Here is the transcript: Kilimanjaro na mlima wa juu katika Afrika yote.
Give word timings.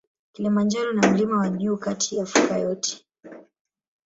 Kilimanjaro 0.31 0.93
na 0.93 1.11
mlima 1.11 1.37
wa 1.37 1.49
juu 1.49 1.77
katika 1.77 2.21
Afrika 2.23 2.57
yote. 2.57 3.05